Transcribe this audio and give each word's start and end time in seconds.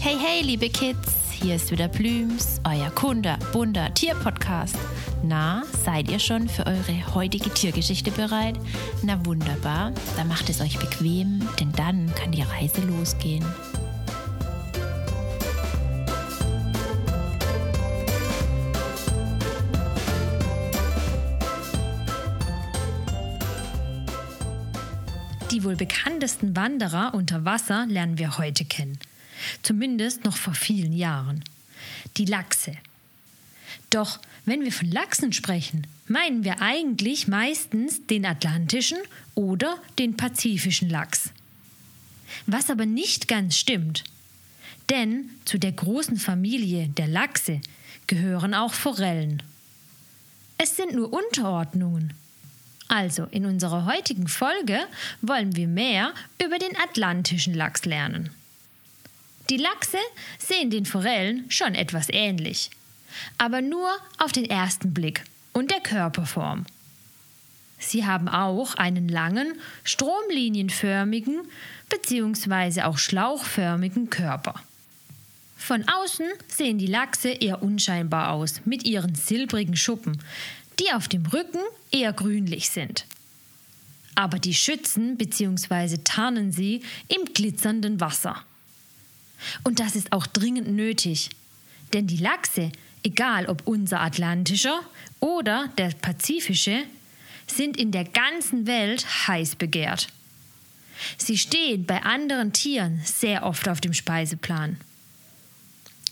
Hey, 0.00 0.16
hey, 0.18 0.42
liebe 0.42 0.68
Kids, 0.68 0.98
hier 1.30 1.56
ist 1.56 1.70
wieder 1.70 1.88
Blüms, 1.88 2.60
euer 2.64 2.90
Kunde, 2.90 3.38
bunter 3.52 3.92
Tierpodcast. 3.94 4.76
Na, 5.22 5.62
seid 5.84 6.10
ihr 6.10 6.18
schon 6.18 6.48
für 6.48 6.66
eure 6.66 7.14
heutige 7.14 7.50
Tiergeschichte 7.50 8.10
bereit? 8.10 8.58
Na 9.02 9.24
wunderbar, 9.24 9.92
dann 10.16 10.28
macht 10.28 10.48
es 10.48 10.60
euch 10.60 10.78
bequem, 10.78 11.46
denn 11.60 11.72
dann 11.72 12.12
kann 12.14 12.32
die 12.32 12.42
Reise 12.42 12.80
losgehen. 12.80 13.44
Bekanntesten 25.82 26.54
Wanderer 26.54 27.12
unter 27.12 27.44
Wasser 27.44 27.86
lernen 27.86 28.16
wir 28.16 28.38
heute 28.38 28.64
kennen. 28.64 29.00
Zumindest 29.62 30.22
noch 30.22 30.36
vor 30.36 30.54
vielen 30.54 30.92
Jahren. 30.92 31.42
Die 32.18 32.24
Lachse. 32.24 32.76
Doch 33.90 34.20
wenn 34.44 34.62
wir 34.62 34.70
von 34.70 34.88
Lachsen 34.88 35.32
sprechen, 35.32 35.88
meinen 36.06 36.44
wir 36.44 36.60
eigentlich 36.62 37.26
meistens 37.26 38.06
den 38.06 38.24
atlantischen 38.24 38.98
oder 39.34 39.76
den 39.98 40.16
pazifischen 40.16 40.88
Lachs. 40.88 41.30
Was 42.46 42.70
aber 42.70 42.86
nicht 42.86 43.26
ganz 43.26 43.58
stimmt. 43.58 44.04
Denn 44.88 45.30
zu 45.44 45.58
der 45.58 45.72
großen 45.72 46.16
Familie 46.16 46.90
der 46.90 47.08
Lachse 47.08 47.60
gehören 48.06 48.54
auch 48.54 48.72
Forellen. 48.72 49.42
Es 50.58 50.76
sind 50.76 50.94
nur 50.94 51.12
Unterordnungen. 51.12 52.14
Also 52.94 53.26
in 53.30 53.46
unserer 53.46 53.86
heutigen 53.86 54.28
Folge 54.28 54.78
wollen 55.22 55.56
wir 55.56 55.66
mehr 55.66 56.12
über 56.44 56.58
den 56.58 56.76
atlantischen 56.76 57.54
Lachs 57.54 57.86
lernen. 57.86 58.28
Die 59.48 59.56
Lachse 59.56 59.96
sehen 60.38 60.68
den 60.68 60.84
Forellen 60.84 61.50
schon 61.50 61.74
etwas 61.74 62.10
ähnlich, 62.10 62.68
aber 63.38 63.62
nur 63.62 63.88
auf 64.18 64.32
den 64.32 64.44
ersten 64.44 64.92
Blick 64.92 65.24
und 65.54 65.70
der 65.70 65.80
Körperform. 65.80 66.66
Sie 67.78 68.04
haben 68.04 68.28
auch 68.28 68.74
einen 68.74 69.08
langen, 69.08 69.54
stromlinienförmigen 69.84 71.40
bzw. 71.88 72.82
auch 72.82 72.98
schlauchförmigen 72.98 74.10
Körper. 74.10 74.56
Von 75.56 75.86
außen 75.88 76.26
sehen 76.46 76.76
die 76.76 76.88
Lachse 76.88 77.30
eher 77.30 77.62
unscheinbar 77.62 78.32
aus 78.32 78.60
mit 78.66 78.84
ihren 78.84 79.14
silbrigen 79.14 79.76
Schuppen, 79.76 80.22
die 80.78 80.92
auf 80.92 81.08
dem 81.08 81.24
Rücken 81.24 81.60
eher 81.92 82.12
grünlich 82.12 82.70
sind. 82.70 83.06
Aber 84.14 84.38
die 84.38 84.54
schützen 84.54 85.16
bzw. 85.16 85.98
tarnen 86.04 86.52
sie 86.52 86.82
im 87.08 87.32
glitzernden 87.32 88.00
Wasser. 88.00 88.44
Und 89.64 89.80
das 89.80 89.96
ist 89.96 90.12
auch 90.12 90.26
dringend 90.26 90.68
nötig. 90.68 91.30
Denn 91.92 92.06
die 92.06 92.18
Lachse, 92.18 92.70
egal 93.02 93.46
ob 93.46 93.66
unser 93.66 94.00
atlantischer 94.00 94.80
oder 95.20 95.68
der 95.78 95.90
pazifische, 95.90 96.84
sind 97.46 97.76
in 97.76 97.90
der 97.90 98.04
ganzen 98.04 98.66
Welt 98.66 99.06
heiß 99.28 99.56
begehrt. 99.56 100.08
Sie 101.18 101.38
stehen 101.38 101.84
bei 101.84 102.02
anderen 102.02 102.52
Tieren 102.52 103.00
sehr 103.04 103.44
oft 103.44 103.68
auf 103.68 103.80
dem 103.80 103.92
Speiseplan. 103.92 104.78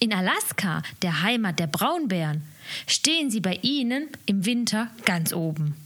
In 0.01 0.15
Alaska, 0.15 0.83
der 1.03 1.23
Heimat 1.23 1.59
der 1.59 1.67
Braunbären, 1.67 2.43
stehen 2.87 3.31
sie 3.31 3.41
bei 3.41 3.59
ihnen 3.61 4.09
im 4.25 4.47
Winter 4.47 4.91
ganz 5.05 5.34
oben. 5.34 5.77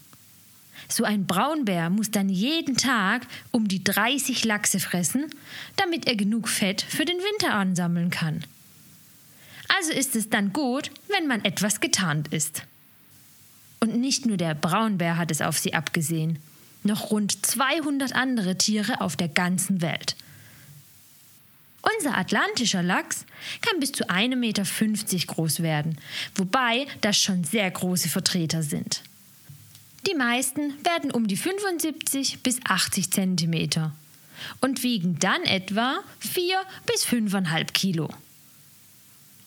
So 0.89 1.03
ein 1.03 1.27
Braunbär 1.27 1.91
muss 1.91 2.12
dann 2.12 2.29
jeden 2.29 2.77
Tag 2.77 3.27
um 3.51 3.67
die 3.67 3.83
30 3.83 4.45
Lachse 4.45 4.79
fressen, 4.79 5.27
damit 5.77 6.06
er 6.06 6.15
genug 6.15 6.49
Fett 6.49 6.83
für 6.83 7.05
den 7.05 7.16
Winter 7.16 7.55
ansammeln 7.55 8.11
kann. 8.11 8.44
Also 9.77 9.93
ist 9.93 10.15
es 10.15 10.31
dann 10.31 10.53
gut, 10.53 10.93
wenn 11.09 11.27
man 11.27 11.44
etwas 11.44 11.81
getarnt 11.81 12.28
ist. 12.28 12.62
Und 13.81 13.97
nicht 13.97 14.27
nur 14.27 14.37
der 14.37 14.55
Braunbär 14.55 15.17
hat 15.17 15.33
es 15.33 15.41
auf 15.41 15.59
sie 15.59 15.75
abgesehen, 15.75 16.38
noch 16.84 17.11
rund 17.11 17.44
200 17.44 18.15
andere 18.15 18.56
Tiere 18.56 19.00
auf 19.00 19.17
der 19.17 19.28
ganzen 19.28 19.83
Welt. 19.83 20.15
Unser 21.99 22.17
atlantischer 22.17 22.83
Lachs 22.83 23.27
kann 23.61 23.78
bis 23.78 23.93
zu 23.93 24.09
1,50 24.09 24.37
Meter 24.37 24.65
groß 25.27 25.61
werden, 25.61 25.99
wobei 26.34 26.87
das 27.03 27.19
schon 27.19 27.45
sehr 27.45 27.71
große 27.71 28.09
Vertreter 28.09 28.62
sind. 28.62 29.03
Die 30.06 30.15
meisten 30.15 30.75
werden 30.84 31.11
um 31.11 31.27
die 31.27 31.37
75 31.37 32.43
bis 32.43 32.59
80 32.65 33.11
Zentimeter 33.11 33.93
und 34.61 34.83
wiegen 34.83 35.19
dann 35.19 35.43
etwa 35.43 35.99
4 36.21 36.56
bis 36.87 37.06
5,5 37.06 37.73
Kilo. 37.73 38.09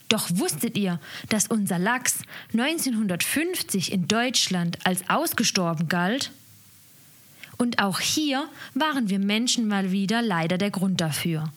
Doch 0.09 0.29
wusstet 0.31 0.77
ihr, 0.77 0.99
dass 1.29 1.47
unser 1.47 1.79
Lachs 1.79 2.19
1950 2.53 3.91
in 3.91 4.07
Deutschland 4.07 4.77
als 4.85 5.09
ausgestorben 5.09 5.89
galt? 5.89 6.31
Und 7.57 7.79
auch 7.79 7.99
hier 7.99 8.47
waren 8.73 9.09
wir 9.09 9.19
Menschen 9.19 9.67
mal 9.67 9.91
wieder 9.91 10.21
leider 10.21 10.57
der 10.57 10.71
Grund 10.71 11.01
dafür. 11.01 11.51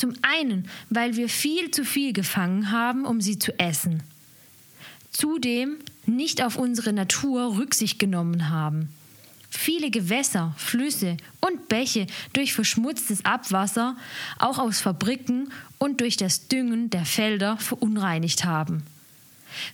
Zum 0.00 0.14
einen, 0.22 0.66
weil 0.88 1.16
wir 1.16 1.28
viel 1.28 1.70
zu 1.72 1.84
viel 1.84 2.14
gefangen 2.14 2.70
haben, 2.70 3.04
um 3.04 3.20
sie 3.20 3.38
zu 3.38 3.58
essen. 3.58 4.02
Zudem 5.12 5.76
nicht 6.06 6.42
auf 6.42 6.56
unsere 6.56 6.94
Natur 6.94 7.58
Rücksicht 7.58 7.98
genommen 7.98 8.48
haben. 8.48 8.88
Viele 9.50 9.90
Gewässer, 9.90 10.54
Flüsse 10.56 11.18
und 11.42 11.68
Bäche 11.68 12.06
durch 12.32 12.54
verschmutztes 12.54 13.26
Abwasser, 13.26 13.94
auch 14.38 14.58
aus 14.58 14.80
Fabriken 14.80 15.52
und 15.76 16.00
durch 16.00 16.16
das 16.16 16.48
Düngen 16.48 16.88
der 16.88 17.04
Felder 17.04 17.58
verunreinigt 17.58 18.46
haben, 18.46 18.84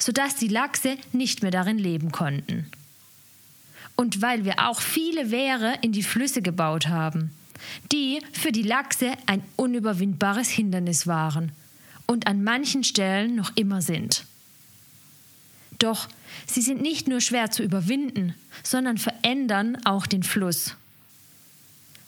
sodass 0.01 0.35
die 0.35 0.49
Lachse 0.49 0.97
nicht 1.13 1.43
mehr 1.43 1.53
darin 1.53 1.79
leben 1.79 2.11
konnten. 2.11 2.67
Und 3.95 4.23
weil 4.23 4.45
wir 4.45 4.59
auch 4.59 4.81
viele 4.81 5.31
Wehre 5.31 5.75
in 5.83 5.93
die 5.93 6.03
Flüsse 6.03 6.43
gebaut 6.43 6.89
haben, 6.89 7.31
die 7.93 8.21
für 8.33 8.53
die 8.53 8.63
Lachse 8.63 9.13
ein 9.27 9.43
unüberwindbares 9.57 10.49
Hindernis 10.49 11.07
waren 11.07 11.53
und 12.07 12.27
an 12.27 12.45
manchen 12.45 12.85
Stellen 12.85 13.35
noch 13.35 13.53
immer 13.57 13.83
sind. 13.83 14.25
Doch 15.79 16.09
sie 16.47 16.63
sind 16.63 16.81
nicht 16.81 17.09
nur 17.09 17.21
schwer 17.21 17.51
zu 17.51 17.63
überwinden, 17.63 18.35
sondern 18.63 18.99
verändern 18.99 19.77
auch 19.85 20.07
den 20.07 20.23
Fluss. 20.23 20.77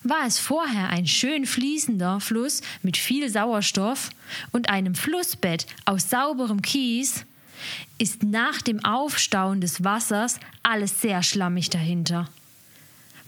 War 0.04 0.26
es 0.26 0.38
vorher 0.38 0.88
ein 0.90 1.06
schön 1.06 1.44
fließender 1.44 2.20
Fluss 2.20 2.62
mit 2.82 2.96
viel 2.96 3.28
Sauerstoff 3.28 4.10
und 4.52 4.70
einem 4.70 4.94
Flussbett 4.94 5.66
aus 5.84 6.08
sauberem 6.08 6.62
Kies, 6.62 7.24
ist 7.98 8.22
nach 8.22 8.62
dem 8.62 8.84
Aufstauen 8.84 9.60
des 9.60 9.82
Wassers 9.82 10.38
alles 10.62 11.00
sehr 11.00 11.22
schlammig 11.24 11.70
dahinter, 11.70 12.28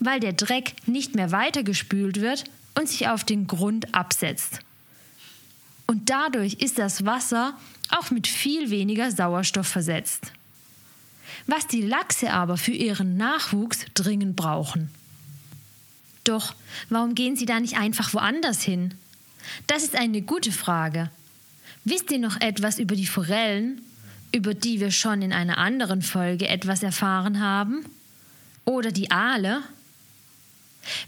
weil 0.00 0.20
der 0.20 0.32
Dreck 0.32 0.74
nicht 0.86 1.14
mehr 1.14 1.30
weitergespült 1.30 2.20
wird 2.20 2.44
und 2.74 2.88
sich 2.88 3.08
auf 3.08 3.24
den 3.24 3.46
Grund 3.46 3.94
absetzt. 3.94 4.60
Und 5.86 6.10
dadurch 6.10 6.54
ist 6.54 6.78
das 6.78 7.04
Wasser 7.04 7.54
auch 7.90 8.10
mit 8.10 8.26
viel 8.26 8.70
weniger 8.70 9.10
Sauerstoff 9.10 9.66
versetzt. 9.66 10.32
Was 11.46 11.66
die 11.66 11.82
Lachse 11.82 12.32
aber 12.32 12.56
für 12.56 12.72
ihren 12.72 13.16
Nachwuchs 13.16 13.86
dringend 13.94 14.36
brauchen. 14.36 14.90
Doch 16.24 16.54
warum 16.88 17.14
gehen 17.14 17.36
sie 17.36 17.46
da 17.46 17.58
nicht 17.58 17.76
einfach 17.76 18.14
woanders 18.14 18.62
hin? 18.62 18.94
Das 19.66 19.82
ist 19.82 19.96
eine 19.96 20.22
gute 20.22 20.52
Frage. 20.52 21.10
Wisst 21.84 22.10
ihr 22.10 22.18
noch 22.18 22.40
etwas 22.40 22.78
über 22.78 22.94
die 22.94 23.06
Forellen, 23.06 23.80
über 24.32 24.54
die 24.54 24.80
wir 24.80 24.90
schon 24.90 25.22
in 25.22 25.32
einer 25.32 25.58
anderen 25.58 26.02
Folge 26.02 26.46
etwas 26.46 26.82
erfahren 26.82 27.40
haben? 27.40 27.84
Oder 28.64 28.92
die 28.92 29.10
Aale? 29.10 29.62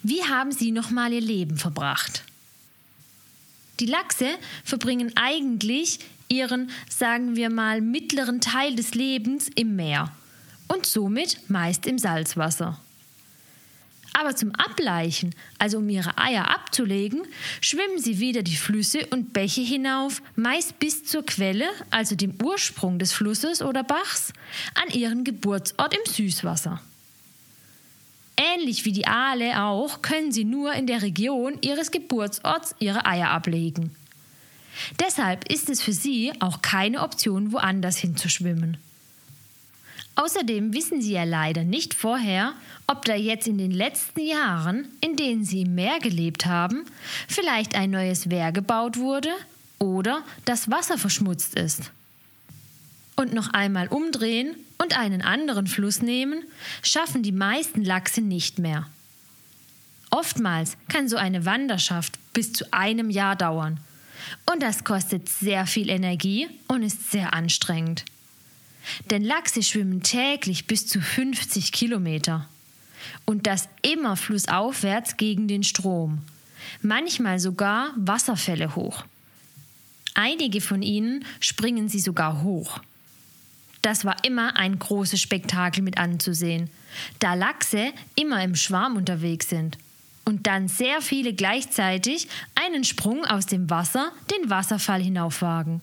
Wie 0.03 0.23
haben 0.23 0.53
sie 0.53 0.73
nochmal 0.73 1.13
ihr 1.13 1.21
Leben 1.21 1.57
verbracht? 1.57 2.25
Die 3.81 3.87
Lachse 3.87 4.29
verbringen 4.65 5.13
eigentlich 5.17 5.99
ihren, 6.29 6.71
sagen 6.89 7.37
wir 7.37 7.51
mal, 7.51 7.81
mittleren 7.81 8.41
Teil 8.41 8.77
des 8.77 8.95
Lebens 8.95 9.49
im 9.55 9.77
Meer 9.77 10.13
und 10.69 10.87
somit 10.87 11.51
meist 11.51 11.87
im 11.87 11.99
Salzwasser. 11.99 12.81
Aber 14.15 14.37
zum 14.37 14.55
Ableichen, 14.55 15.35
also 15.59 15.79
um 15.79 15.89
ihre 15.89 16.19
Eier 16.19 16.51
abzulegen, 16.51 17.23
schwimmen 17.61 17.99
sie 17.99 18.21
wieder 18.21 18.43
die 18.43 18.57
Flüsse 18.57 19.07
und 19.07 19.33
Bäche 19.33 19.63
hinauf, 19.63 20.23
meist 20.37 20.79
bis 20.79 21.05
zur 21.05 21.25
Quelle, 21.25 21.67
also 21.91 22.15
dem 22.15 22.35
Ursprung 22.43 22.99
des 22.99 23.13
Flusses 23.13 23.63
oder 23.63 23.83
Bachs, 23.83 24.33
an 24.75 24.93
ihren 24.93 25.25
Geburtsort 25.25 25.95
im 25.95 26.13
Süßwasser. 26.13 26.83
Ähnlich 28.43 28.85
wie 28.85 28.93
die 28.93 29.06
Aale 29.06 29.62
auch 29.62 30.03
können 30.03 30.33
sie 30.33 30.44
nur 30.44 30.73
in 30.73 30.89
der 30.89 31.03
Region 31.03 31.59
ihres 31.61 31.93
Geburtsorts 31.93 32.75
ihre 32.81 33.06
Eier 33.06 33.31
ablegen. 33.31 33.94
Deshalb 34.99 35.50
ist 35.53 35.71
es 35.71 35.81
für 35.81 35.93
sie 35.93 36.33
auch 36.41 36.61
keine 36.61 37.03
Option, 37.03 37.53
woanders 37.53 37.99
hinzuschwimmen. 37.99 38.79
Außerdem 40.17 40.75
wissen 40.75 41.00
sie 41.00 41.12
ja 41.12 41.25
leider 41.25 41.62
nicht 41.62 41.94
vorher, 41.94 42.55
ob 42.87 43.05
da 43.05 43.15
jetzt 43.15 43.47
in 43.47 43.59
den 43.59 43.71
letzten 43.71 44.21
Jahren, 44.21 44.89
in 45.00 45.17
denen 45.17 45.44
sie 45.44 45.62
im 45.62 45.75
Meer 45.75 46.00
gelebt 46.00 46.44
haben, 46.47 46.85
vielleicht 47.29 47.77
ein 47.77 47.91
neues 47.91 48.29
Wehr 48.29 48.50
gebaut 48.50 48.99
wurde 48.99 49.31
oder 49.79 50.23
das 50.44 50.71
Wasser 50.71 50.99
verschmutzt 50.99 51.55
ist. 51.55 51.93
Und 53.15 53.35
noch 53.35 53.50
einmal 53.53 53.89
umdrehen 53.89 54.56
und 54.82 54.99
einen 54.99 55.23
anderen 55.23 55.67
Fluss 55.67 56.02
nehmen, 56.02 56.44
schaffen 56.82 57.23
die 57.23 57.32
meisten 57.32 57.84
Lachse 57.84 58.20
nicht 58.20 58.58
mehr. 58.58 58.88
Oftmals 60.11 60.76
kann 60.88 61.08
so 61.08 61.17
eine 61.17 61.46
Wanderschaft 61.46 62.19
bis 62.32 62.52
zu 62.52 62.70
einem 62.73 63.08
Jahr 63.08 63.37
dauern. 63.37 63.81
Und 64.50 64.62
das 64.62 64.84
kostet 64.84 65.29
sehr 65.29 65.67
viel 65.67 65.88
Energie 65.88 66.49
und 66.69 66.82
ist 66.82 67.11
sehr 67.11 67.32
anstrengend. 67.32 68.05
Denn 69.11 69.25
Lachse 69.25 69.62
schwimmen 69.62 70.02
täglich 70.02 70.67
bis 70.67 70.87
zu 70.87 71.00
50 71.00 71.73
Kilometer. 71.73 72.49
Und 73.25 73.46
das 73.46 73.69
immer 73.82 74.17
flussaufwärts 74.17 75.17
gegen 75.17 75.49
den 75.49 75.62
Strom. 75.62 76.19
Manchmal 76.82 77.38
sogar 77.38 77.93
Wasserfälle 77.96 78.75
hoch. 78.76 79.05
Einige 80.14 80.61
von 80.61 80.82
ihnen 80.82 81.25
springen 81.40 81.88
sie 81.88 82.00
sogar 82.00 82.43
hoch. 82.43 82.81
Das 83.82 84.05
war 84.05 84.17
immer 84.25 84.56
ein 84.56 84.79
großes 84.79 85.20
Spektakel 85.20 85.82
mit 85.82 85.99
anzusehen, 85.99 86.70
da 87.19 87.34
Lachse 87.34 87.93
immer 88.14 88.43
im 88.43 88.55
Schwarm 88.55 88.96
unterwegs 88.96 89.49
sind 89.49 89.76
und 90.25 90.46
dann 90.46 90.69
sehr 90.69 91.00
viele 91.00 91.34
gleichzeitig 91.34 92.29
einen 92.55 92.84
Sprung 92.84 93.25
aus 93.25 93.46
dem 93.46 93.69
Wasser 93.70 94.12
den 94.31 94.50
Wasserfall 94.50 95.02
hinaufwagen. 95.02 95.82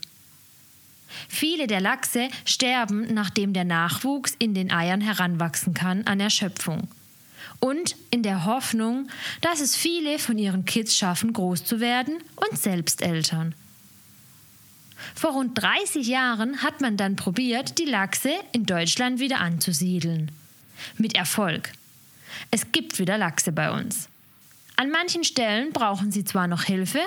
Viele 1.27 1.67
der 1.67 1.81
Lachse 1.81 2.29
sterben, 2.45 3.13
nachdem 3.13 3.53
der 3.53 3.65
Nachwuchs 3.65 4.35
in 4.37 4.53
den 4.53 4.71
Eiern 4.71 5.01
heranwachsen 5.01 5.73
kann, 5.73 6.05
an 6.05 6.19
Erschöpfung. 6.19 6.87
Und 7.59 7.95
in 8.11 8.23
der 8.23 8.45
Hoffnung, 8.45 9.09
dass 9.41 9.59
es 9.59 9.75
viele 9.75 10.19
von 10.19 10.37
ihren 10.37 10.65
Kids 10.65 10.95
schaffen, 10.95 11.33
groß 11.33 11.65
zu 11.65 11.79
werden 11.79 12.17
und 12.35 12.57
selbst 12.57 13.01
Eltern. 13.01 13.55
Vor 15.15 15.31
rund 15.31 15.61
30 15.61 16.07
Jahren 16.07 16.61
hat 16.61 16.81
man 16.81 16.97
dann 16.97 17.15
probiert, 17.15 17.77
die 17.77 17.85
Lachse 17.85 18.31
in 18.51 18.65
Deutschland 18.65 19.19
wieder 19.19 19.39
anzusiedeln. 19.39 20.31
Mit 20.97 21.15
Erfolg. 21.15 21.71
Es 22.51 22.71
gibt 22.71 22.99
wieder 22.99 23.17
Lachse 23.17 23.51
bei 23.51 23.71
uns. 23.71 24.09
An 24.75 24.91
manchen 24.91 25.25
Stellen 25.25 25.73
brauchen 25.73 26.11
sie 26.11 26.23
zwar 26.23 26.47
noch 26.47 26.63
Hilfe, 26.63 27.01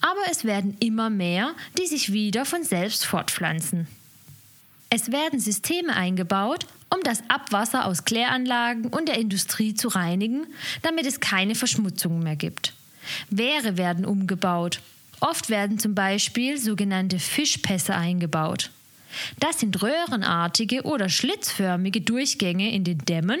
aber 0.00 0.20
es 0.30 0.44
werden 0.44 0.76
immer 0.80 1.08
mehr, 1.08 1.54
die 1.78 1.86
sich 1.86 2.12
wieder 2.12 2.44
von 2.44 2.64
selbst 2.64 3.06
fortpflanzen. 3.06 3.86
Es 4.90 5.12
werden 5.12 5.38
Systeme 5.38 5.94
eingebaut, 5.94 6.66
um 6.92 7.00
das 7.04 7.22
Abwasser 7.28 7.86
aus 7.86 8.04
Kläranlagen 8.04 8.86
und 8.86 9.08
der 9.08 9.18
Industrie 9.18 9.72
zu 9.74 9.88
reinigen, 9.88 10.46
damit 10.82 11.06
es 11.06 11.20
keine 11.20 11.54
Verschmutzungen 11.54 12.22
mehr 12.22 12.36
gibt. 12.36 12.74
Wehre 13.30 13.76
werden 13.76 14.04
umgebaut. 14.04 14.80
Oft 15.22 15.50
werden 15.50 15.78
zum 15.78 15.94
Beispiel 15.94 16.58
sogenannte 16.58 17.20
Fischpässe 17.20 17.94
eingebaut. 17.94 18.70
Das 19.38 19.60
sind 19.60 19.80
röhrenartige 19.80 20.82
oder 20.82 21.08
schlitzförmige 21.08 22.00
Durchgänge 22.00 22.72
in 22.72 22.82
den 22.82 22.98
Dämmen 22.98 23.38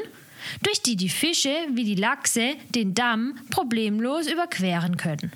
durch 0.62 0.80
die 0.80 0.94
die 0.94 1.08
Fische 1.08 1.54
wie 1.72 1.82
die 1.82 1.96
Lachse 1.96 2.54
den 2.70 2.94
Damm 2.94 3.36
problemlos 3.50 4.28
überqueren 4.28 4.96
können. 4.96 5.32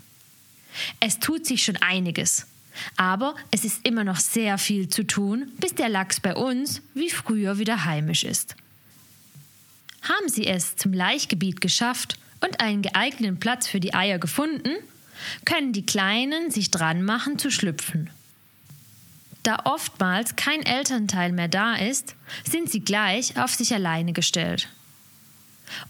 Es 1.01 1.19
tut 1.19 1.47
sich 1.47 1.65
schon 1.65 1.79
einiges, 1.79 2.47
aber 2.97 3.35
es 3.51 3.65
ist 3.65 3.85
immer 3.85 4.05
noch 4.05 4.21
sehr 4.21 4.57
viel 4.57 4.89
zu 4.89 5.05
tun, 5.05 5.51
bis 5.59 5.75
der 5.75 5.89
Lachs 5.89 6.21
bei 6.21 6.37
uns 6.37 6.81
wie 6.95 7.11
früher 7.11 7.59
wieder 7.59 7.85
heimisch 7.85 8.23
ist. 8.23 8.55
Haben 10.03 10.29
Sie 10.29 10.47
es 10.47 10.77
zum 10.77 10.93
Laichgebiet 10.93 11.61
geschafft 11.61 12.19
und 12.41 12.61
einen 12.61 12.83
geeigneten 12.83 13.41
Platz 13.41 13.67
für 13.67 13.81
die 13.81 13.95
Eier 13.95 14.21
gefunden, 14.21 14.77
können 15.45 15.73
die 15.73 15.87
Kleinen 15.87 16.51
sich 16.51 16.71
dran 16.71 17.03
machen 17.03 17.39
zu 17.39 17.51
schlüpfen. 17.51 18.11
Da 19.43 19.61
oftmals 19.65 20.35
kein 20.35 20.63
Elternteil 20.65 21.31
mehr 21.31 21.49
da 21.49 21.77
ist, 21.77 22.17
sind 22.49 22.71
sie 22.71 22.81
gleich 22.81 23.39
auf 23.39 23.55
sich 23.55 23.73
alleine 23.73 24.13
gestellt. 24.13 24.69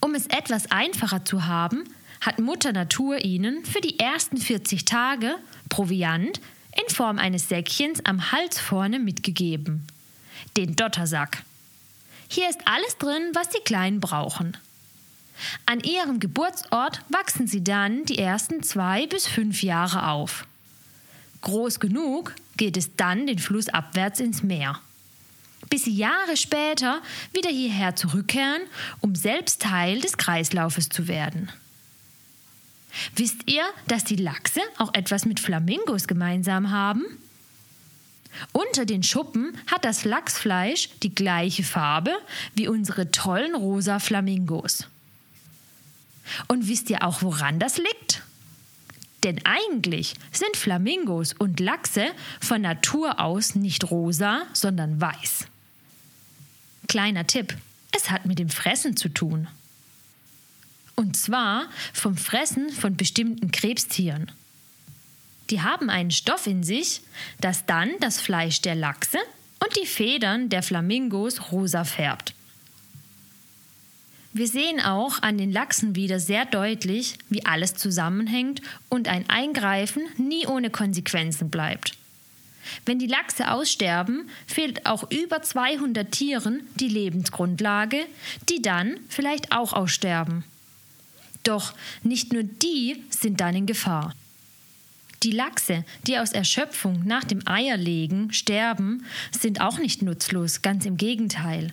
Um 0.00 0.14
es 0.14 0.26
etwas 0.26 0.70
einfacher 0.70 1.24
zu 1.24 1.46
haben, 1.46 1.84
hat 2.20 2.38
Mutter 2.38 2.72
Natur 2.72 3.24
ihnen 3.24 3.64
für 3.64 3.80
die 3.80 3.98
ersten 3.98 4.36
40 4.36 4.84
Tage 4.84 5.36
Proviant 5.68 6.40
in 6.72 6.94
Form 6.94 7.18
eines 7.18 7.48
Säckchens 7.48 8.04
am 8.04 8.32
Hals 8.32 8.58
vorne 8.58 8.98
mitgegeben. 8.98 9.86
Den 10.56 10.76
Dottersack. 10.76 11.42
Hier 12.28 12.50
ist 12.50 12.60
alles 12.66 12.98
drin, 12.98 13.30
was 13.32 13.48
die 13.50 13.62
Kleinen 13.64 14.00
brauchen. 14.00 14.56
An 15.66 15.80
ihrem 15.80 16.20
Geburtsort 16.20 17.02
wachsen 17.08 17.46
sie 17.46 17.62
dann 17.62 18.04
die 18.04 18.18
ersten 18.18 18.62
zwei 18.62 19.06
bis 19.06 19.26
fünf 19.26 19.62
Jahre 19.62 20.08
auf. 20.08 20.46
Groß 21.42 21.80
genug 21.80 22.34
geht 22.56 22.76
es 22.76 22.96
dann 22.96 23.26
den 23.26 23.38
Fluss 23.38 23.68
abwärts 23.68 24.20
ins 24.20 24.42
Meer 24.42 24.80
bis 25.70 25.84
sie 25.84 25.94
Jahre 25.94 26.36
später 26.36 27.02
wieder 27.32 27.50
hierher 27.50 27.96
zurückkehren, 27.96 28.62
um 29.00 29.14
selbst 29.14 29.62
Teil 29.62 30.00
des 30.00 30.16
Kreislaufes 30.16 30.88
zu 30.88 31.08
werden. 31.08 31.50
Wisst 33.14 33.50
ihr, 33.50 33.64
dass 33.88 34.04
die 34.04 34.16
Lachse 34.16 34.60
auch 34.78 34.94
etwas 34.94 35.26
mit 35.26 35.40
Flamingos 35.40 36.06
gemeinsam 36.06 36.70
haben? 36.70 37.04
Unter 38.52 38.84
den 38.84 39.02
Schuppen 39.02 39.56
hat 39.66 39.84
das 39.84 40.04
Lachsfleisch 40.04 40.90
die 41.02 41.14
gleiche 41.14 41.62
Farbe 41.62 42.12
wie 42.54 42.68
unsere 42.68 43.10
tollen 43.10 43.54
rosa 43.54 43.98
Flamingos. 43.98 44.88
Und 46.48 46.68
wisst 46.68 46.90
ihr 46.90 47.02
auch, 47.02 47.22
woran 47.22 47.58
das 47.58 47.78
liegt? 47.78 48.22
Denn 49.24 49.44
eigentlich 49.44 50.14
sind 50.30 50.56
Flamingos 50.56 51.32
und 51.32 51.58
Lachse 51.58 52.06
von 52.40 52.62
Natur 52.62 53.18
aus 53.18 53.54
nicht 53.54 53.90
rosa, 53.90 54.42
sondern 54.52 55.00
weiß. 55.00 55.46
Kleiner 56.86 57.26
Tipp, 57.26 57.56
es 57.90 58.10
hat 58.10 58.26
mit 58.26 58.38
dem 58.38 58.50
Fressen 58.50 58.96
zu 58.96 59.08
tun. 59.08 59.48
Und 60.94 61.16
zwar 61.16 61.68
vom 61.92 62.16
Fressen 62.16 62.70
von 62.70 62.96
bestimmten 62.96 63.50
Krebstieren. 63.50 64.30
Die 65.50 65.62
haben 65.62 65.90
einen 65.90 66.10
Stoff 66.10 66.46
in 66.46 66.62
sich, 66.62 67.00
das 67.40 67.66
dann 67.66 67.90
das 68.00 68.20
Fleisch 68.20 68.62
der 68.62 68.74
Lachse 68.74 69.18
und 69.58 69.76
die 69.76 69.86
Federn 69.86 70.48
der 70.48 70.62
Flamingos 70.62 71.50
rosa 71.50 71.82
färbt. 71.82 72.35
Wir 74.38 74.48
sehen 74.48 74.82
auch 74.82 75.22
an 75.22 75.38
den 75.38 75.50
Lachsen 75.50 75.96
wieder 75.96 76.20
sehr 76.20 76.44
deutlich, 76.44 77.16
wie 77.30 77.46
alles 77.46 77.72
zusammenhängt 77.72 78.60
und 78.90 79.08
ein 79.08 79.24
Eingreifen 79.30 80.02
nie 80.18 80.46
ohne 80.46 80.68
Konsequenzen 80.68 81.48
bleibt. 81.48 81.92
Wenn 82.84 82.98
die 82.98 83.06
Lachse 83.06 83.50
aussterben, 83.50 84.28
fehlt 84.46 84.84
auch 84.84 85.10
über 85.10 85.40
200 85.40 86.12
Tieren 86.12 86.66
die 86.74 86.88
Lebensgrundlage, 86.88 88.04
die 88.50 88.60
dann 88.60 88.98
vielleicht 89.08 89.52
auch 89.52 89.72
aussterben. 89.72 90.44
Doch 91.42 91.72
nicht 92.02 92.34
nur 92.34 92.42
die 92.42 93.02
sind 93.08 93.40
dann 93.40 93.56
in 93.56 93.64
Gefahr. 93.64 94.14
Die 95.22 95.30
Lachse, 95.30 95.86
die 96.06 96.18
aus 96.18 96.32
Erschöpfung 96.32 97.04
nach 97.06 97.24
dem 97.24 97.40
Eierlegen 97.48 98.34
sterben, 98.34 99.06
sind 99.30 99.62
auch 99.62 99.78
nicht 99.78 100.02
nutzlos, 100.02 100.60
ganz 100.60 100.84
im 100.84 100.98
Gegenteil. 100.98 101.72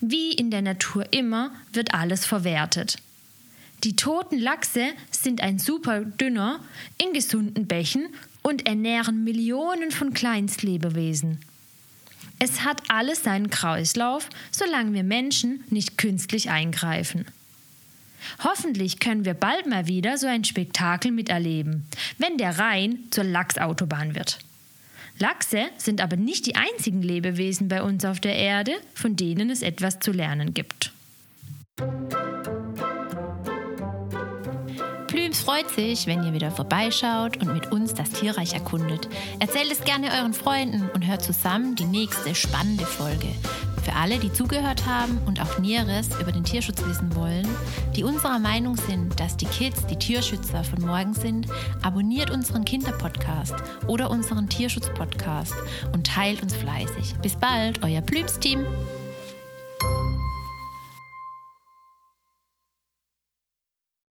Wie 0.00 0.32
in 0.32 0.50
der 0.50 0.62
Natur 0.62 1.12
immer 1.12 1.52
wird 1.72 1.94
alles 1.94 2.24
verwertet. 2.24 2.98
Die 3.84 3.96
toten 3.96 4.38
Lachse 4.38 4.90
sind 5.10 5.40
ein 5.40 5.58
super 5.58 6.00
dünner 6.04 6.60
in 6.98 7.12
gesunden 7.12 7.66
Bächen 7.66 8.08
und 8.42 8.66
ernähren 8.66 9.24
Millionen 9.24 9.90
von 9.90 10.12
Kleinstlebewesen. 10.12 11.38
Es 12.38 12.64
hat 12.64 12.82
alles 12.88 13.22
seinen 13.22 13.50
Kreislauf, 13.50 14.28
solange 14.50 14.92
wir 14.92 15.04
Menschen 15.04 15.64
nicht 15.70 15.98
künstlich 15.98 16.50
eingreifen. 16.50 17.26
Hoffentlich 18.44 19.00
können 19.00 19.24
wir 19.24 19.34
bald 19.34 19.66
mal 19.66 19.86
wieder 19.86 20.16
so 20.16 20.26
ein 20.26 20.44
Spektakel 20.44 21.10
miterleben, 21.10 21.86
wenn 22.18 22.38
der 22.38 22.58
Rhein 22.58 23.00
zur 23.10 23.24
Lachsautobahn 23.24 24.14
wird. 24.14 24.38
Lachse 25.22 25.66
sind 25.78 26.00
aber 26.00 26.16
nicht 26.16 26.46
die 26.46 26.56
einzigen 26.56 27.00
Lebewesen 27.00 27.68
bei 27.68 27.80
uns 27.84 28.04
auf 28.04 28.18
der 28.18 28.34
Erde, 28.34 28.72
von 28.92 29.14
denen 29.14 29.50
es 29.50 29.62
etwas 29.62 30.00
zu 30.00 30.10
lernen 30.10 30.52
gibt. 30.52 30.90
Plüms 35.06 35.40
freut 35.40 35.70
sich, 35.70 36.08
wenn 36.08 36.24
ihr 36.24 36.32
wieder 36.32 36.50
vorbeischaut 36.50 37.36
und 37.36 37.52
mit 37.52 37.70
uns 37.70 37.94
das 37.94 38.10
Tierreich 38.10 38.54
erkundet. 38.54 39.08
Erzählt 39.38 39.70
es 39.70 39.84
gerne 39.84 40.08
euren 40.18 40.34
Freunden 40.34 40.90
und 40.92 41.06
hört 41.06 41.22
zusammen 41.22 41.76
die 41.76 41.84
nächste 41.84 42.34
spannende 42.34 42.84
Folge. 42.84 43.28
Für 43.82 43.94
alle, 43.94 44.18
die 44.18 44.32
zugehört 44.32 44.86
haben 44.86 45.18
und 45.26 45.40
auch 45.40 45.58
Näheres 45.58 46.08
über 46.20 46.32
den 46.32 46.44
Tierschutz 46.44 46.84
wissen 46.86 47.14
wollen, 47.16 47.48
die 47.96 48.04
unserer 48.04 48.38
Meinung 48.38 48.76
sind, 48.76 49.18
dass 49.18 49.36
die 49.36 49.46
Kids 49.46 49.86
die 49.86 49.96
Tierschützer 49.96 50.62
von 50.62 50.82
morgen 50.82 51.14
sind, 51.14 51.46
abonniert 51.82 52.30
unseren 52.30 52.64
Kinderpodcast 52.64 53.54
oder 53.88 54.10
unseren 54.10 54.48
Tierschutz-Podcast 54.48 55.54
und 55.92 56.06
teilt 56.06 56.42
uns 56.42 56.54
fleißig. 56.54 57.16
Bis 57.22 57.34
bald, 57.36 57.82
euer 57.82 58.00
Plüms-Team. 58.00 58.64